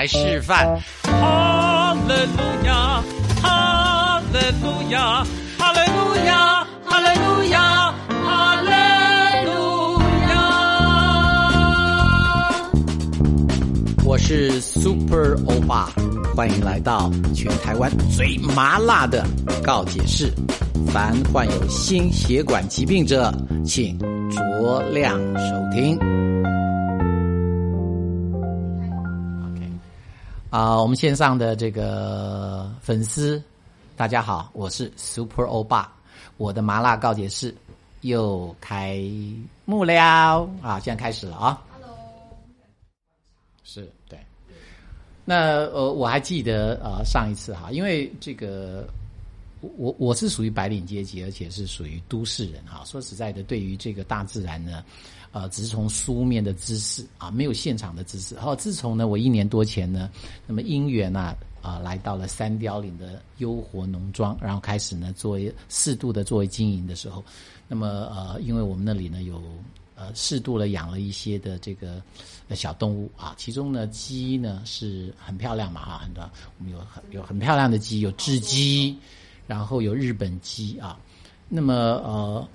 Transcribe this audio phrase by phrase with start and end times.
[0.00, 0.80] 来示范。
[1.02, 3.04] 哈利路亚，
[3.42, 5.22] 哈利路亚，
[5.58, 7.92] 哈利路亚，哈利路亚，
[8.24, 8.70] 哈利
[9.44, 10.00] 路
[10.30, 10.32] 亚。
[14.06, 15.90] 我是 Super 欧巴，
[16.34, 19.22] 欢迎来到全台湾最麻辣的
[19.62, 20.32] 告解室。
[20.86, 23.30] 凡患有心血管疾病者，
[23.66, 23.98] 请
[24.30, 25.98] 酌量收听。
[30.50, 33.40] 啊，我们线上的这个粉丝，
[33.96, 35.92] 大家好，我是 Super 欧巴，
[36.38, 37.54] 我的麻辣告解室
[38.00, 39.00] 又开
[39.64, 39.94] 幕了
[40.60, 40.80] 啊！
[40.80, 41.62] 现在开始了啊。
[41.72, 41.96] Hello，
[43.62, 44.18] 是对。
[45.24, 48.88] 那呃，我还记得呃，上一次哈，因为这个。
[49.60, 52.82] 我我是属于白领阶级，而且是属于都市人哈。
[52.86, 54.82] 说实在的，对于这个大自然呢，
[55.32, 58.34] 呃，只是从书面的知识啊，没有现场的知识。
[58.34, 60.10] 然后自从呢，我一年多前呢，
[60.46, 67.22] 那么因缘啊啊，来到了三雕岭的优活农庄，然后开始呢，作为适度的作为经营的时候，
[67.68, 69.42] 那么呃，因为我们那里呢有
[69.94, 72.02] 呃适度的养了一些的这个
[72.54, 76.22] 小动物啊，其中呢鸡呢是很漂亮嘛哈，很多
[76.58, 78.96] 我们有很有很漂亮的鸡，有雉鸡。
[79.50, 80.96] 然后有日本鸡啊，
[81.48, 82.48] 那么呃，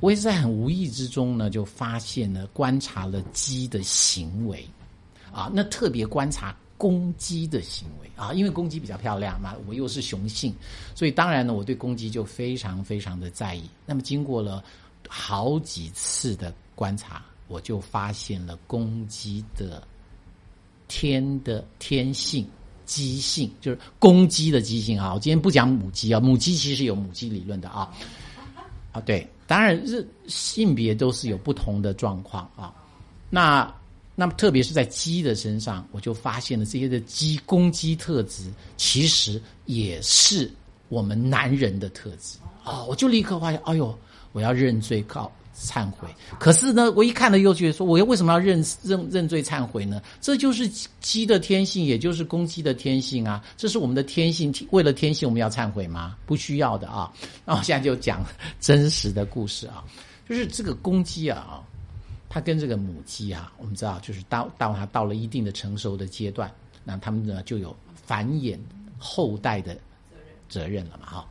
[0.00, 4.66] 我也是在很无意之中呢，就发现了观察了鸡的行为
[5.30, 10.54] 啊，那特别观察公鸡的行为啊，因为公鸡比较漂亮嘛，我又是雄性，
[10.94, 13.68] 所以当然呢，我对公鸡就非常非常的在意。
[13.84, 14.64] 那么经过了
[15.06, 19.86] 好几次的观察，我就发现了公鸡的
[20.88, 22.48] 天的天性。
[22.88, 25.12] 鸡性就是公鸡的鸡性啊！
[25.12, 27.92] 我今天不讲母鸡啊，母鸡其实有母鸡理论的啊
[28.92, 32.72] 啊，对，当然是性别都是有不同的状况啊。
[33.28, 33.70] 那
[34.14, 40.50] 那么特别是在鸡的身上，我就发现了这些的鸡公鸡特质，其实也是
[40.88, 42.82] 我们男人的特质啊！
[42.84, 43.96] 我就立刻发现，哎呦，
[44.32, 45.30] 我要认罪告。
[45.60, 46.08] 忏悔，
[46.38, 50.00] 可是呢，我一看了又觉得说，我又为什么要认认认罪忏悔呢？
[50.20, 50.68] 这就是
[51.00, 53.44] 鸡的天性，也就是公鸡的天性啊！
[53.56, 56.16] 这是我们的天性，为了天性我们要忏悔吗？
[56.26, 57.12] 不需要的啊！
[57.44, 58.24] 那我现在就讲
[58.60, 59.82] 真实的故事啊，
[60.28, 61.60] 就是这个公鸡啊，
[62.28, 66.50] 它跟这个母鸡啊，我们知道，就是到到它到了一定的成熟的阶段，
[66.84, 68.56] 那它们呢就有繁衍
[68.96, 69.76] 后代的
[70.48, 71.26] 责任了嘛，哈。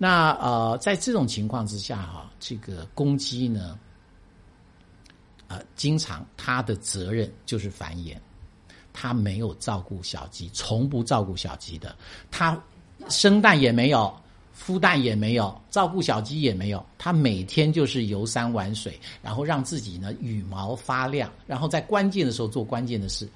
[0.00, 3.76] 那呃，在这种情况之下哈，这个公鸡呢，
[5.48, 8.16] 呃，经常它的责任就是繁衍，
[8.92, 11.96] 它没有照顾小鸡，从不照顾小鸡的，
[12.30, 12.56] 它
[13.08, 14.14] 生蛋也没有，
[14.56, 23.28] 孵蛋也没有，照顾小鸡也没有，它每天就是游山玩水，然后让自己呢羽毛发亮，然后在关键的时候做关键的事，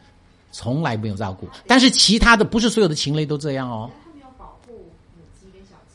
[0.53, 1.49] 从来没有照顾。
[1.67, 3.91] 但是其他的不是所有的禽类都这样哦。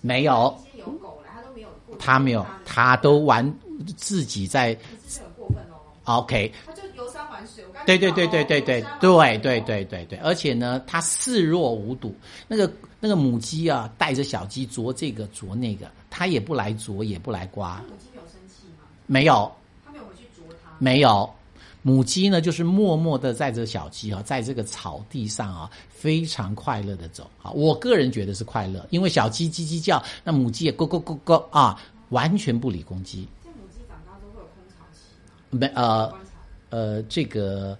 [0.02, 0.58] 没有，
[2.00, 3.53] 他没有，他都玩
[3.96, 4.78] 自己在。
[6.03, 6.53] OK。
[6.66, 7.63] 他就游山玩水。
[7.85, 12.16] 对对对对对对对对对对对，而且呢，他视若无睹。
[12.47, 17.81] 那个那个母鸡啊，带着小鸡啄这个啄那个，他也不来啄，也不来刮。
[17.88, 18.88] 母鸡有生气吗？
[19.06, 19.52] 没有。
[19.86, 20.72] 他没有回去啄它。
[20.80, 21.30] 没有。
[21.88, 27.50] 母鸡呢，就是默默的载着小鸡啊，在这个草地上啊，非常快乐的走啊。
[27.52, 33.25] 我个人觉得是快乐，因为小鸡叽叽叫，那母鸡也咕咕咕咕啊，完全不理公鸡。
[33.42, 35.00] 这母鸡长大都会有空巢期
[35.50, 36.14] 没呃
[36.72, 37.78] 呃，这个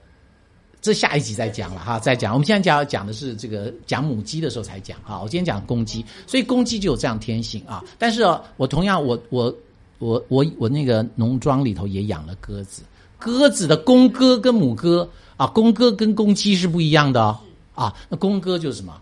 [0.80, 2.32] 这下一集再讲了哈，再讲。
[2.32, 7.84] 我们现在讲讲的是这个讲母鸡的时候才讲哈，我今天讲公鸡，所以公鸡就有这样天性啊。
[7.98, 8.24] 但是
[8.56, 9.54] 我同样，我我
[10.00, 12.84] 我我我那个农庄里头也养了鸽子。
[13.18, 17.40] 鸽子的公鸽跟母鸽啊，公鸽跟公鸡是不一样的哦
[17.76, 17.96] 啊。
[18.10, 19.00] 那公鸽就是什么？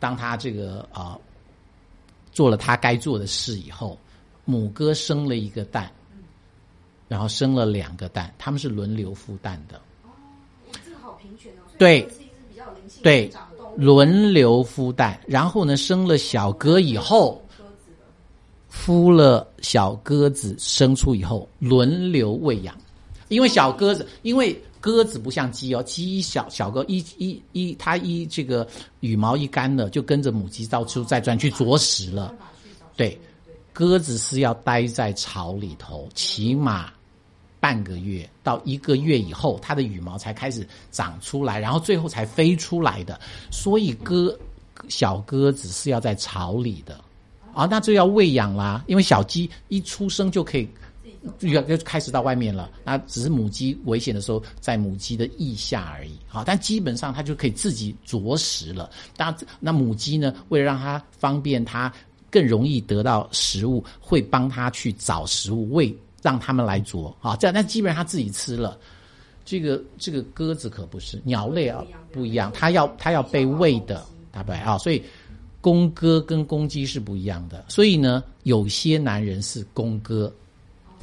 [0.00, 1.18] 当它这个啊
[2.32, 3.98] 做了它该做的事以后，
[4.44, 5.90] 母鸽生了一个蛋，
[7.08, 9.76] 然后生了两个蛋，它们是轮流孵蛋的。
[10.04, 10.08] 哦，
[10.84, 11.68] 这个好平权哦。
[11.76, 12.08] 对，
[13.02, 13.30] 对，
[13.76, 17.42] 轮流孵蛋，然后呢，生了小鸽以后，
[18.72, 22.76] 孵了小鸽子生出以后，轮流喂养。
[23.28, 28.66] 因为小鸽子，因为鸽子不像鸡哦，鸡小小鸽一一一，它一这个
[29.00, 32.34] 羽毛一干了，就跟着母鸡到处在转去啄食了。
[32.96, 33.18] 对，
[33.72, 36.90] 鸽子是要待在巢里头，起码
[37.60, 43.20] 半个月到一个月以后，它的羽毛才开始长出来，然后最后才飞出来的。
[43.50, 44.36] 所以鸽
[44.88, 46.98] 小鸽子是要在巢里的
[47.52, 48.84] 啊，那就要喂养啦。
[48.86, 50.68] 因为小鸡一出生就可以。
[51.38, 52.70] 就要就开始到外面了。
[52.84, 56.12] 那只是母鸡危险的时候，在母鸡的腋下而已。
[56.26, 58.90] 好，但基本上它就可以自己啄食了。
[59.16, 61.92] 当然，那母鸡呢，为了让它方便它
[62.30, 67.36] 更容易得到食物，会帮它去找食物喂，让它们来啄啊。
[67.36, 68.78] 这样，但基本上它自己吃了。
[69.44, 71.82] 这个这个鸽子可不是鸟类啊，
[72.12, 74.76] 不一样，它要它要被喂的，对不对啊？
[74.76, 75.02] 所以
[75.62, 77.64] 公鸽跟公鸡是不一样的。
[77.66, 80.30] 所以呢，有些男人是公鸽，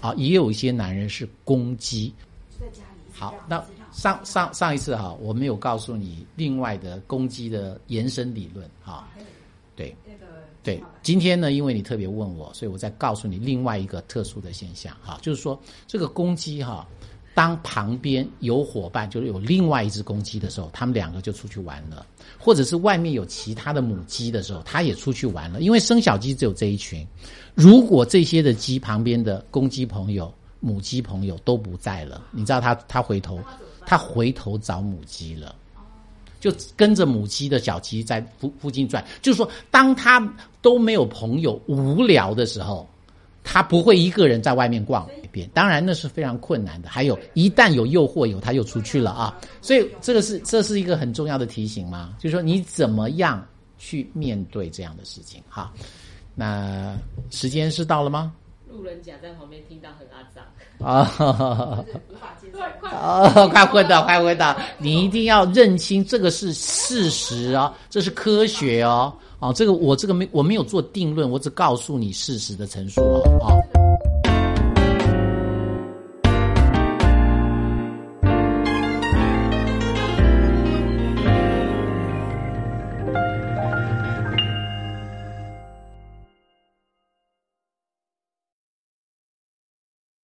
[0.05, 2.13] 啊，也有一些男人是公鸡。
[2.59, 9.07] 在家里好，那上上上一次哈，我没有告诉你另外的公鸡的延伸理论哈。
[9.75, 9.95] 对
[10.61, 16.87] 对，今天呢，因为你特别问我，所以我再告诉你另外一个特殊的现象哈，就是说这个公鸡哈。
[17.35, 21.97] 当旁边有伙伴，就是有另外一只公鸡的时候，他们两个就出去玩了；
[22.39, 25.59] 或者是外面有其他的母鸡的时候，它也出去玩了。
[25.59, 27.05] 因为生小鸡只有这一群，
[27.53, 33.37] 如果这些的鸡旁边的公鸡朋友、母鸡朋友都不在了，你知道它它回头，
[33.85, 35.53] 它回头找母鸡了，
[36.39, 39.03] 就跟着母鸡的小鸡在附附近转。
[39.21, 40.25] 就是说，当它
[40.61, 42.87] 都没有朋友、无聊的时候。
[43.45, 46.89] 他不会一个人在外面逛一遍，当然那是非常困难的。
[46.89, 53.47] 还有一旦有诱惑，有他又出去了啊，所以这个是这是一个很重要的提醒嘛，就是说你怎么样
[53.77, 55.71] 去面对这样的事情哈。
[56.33, 56.97] 那
[57.29, 58.33] 时间是到了吗？
[58.67, 60.43] 路人甲在旁边听到很阿脏
[60.85, 62.59] 啊，无法接受。
[62.89, 64.53] 哦，快昏倒，快昏倒！
[64.77, 69.15] 你一定要认清这个是事实哦，这是科学哦。
[69.45, 73.21] 哦，这个我这个没我没有做定论，我只告诉你事实的陈述哦。
[73.41, 73.74] 哦